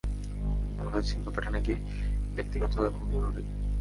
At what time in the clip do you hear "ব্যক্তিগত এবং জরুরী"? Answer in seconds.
2.35-3.43